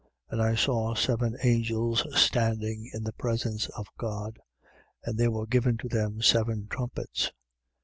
[0.31, 0.31] 8:2.
[0.31, 4.39] And I saw seven angels standing in the presence of God:
[5.03, 7.31] and there were given to them seven trumpets.